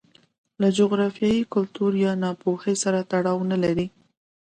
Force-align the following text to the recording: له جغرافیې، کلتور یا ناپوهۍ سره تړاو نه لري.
له 0.61 0.67
جغرافیې، 0.77 1.47
کلتور 1.53 1.91
یا 2.05 2.11
ناپوهۍ 2.23 2.75
سره 2.83 2.99
تړاو 3.11 3.41
نه 3.51 3.57
لري. 3.63 3.87